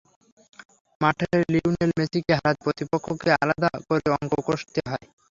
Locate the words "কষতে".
4.47-4.79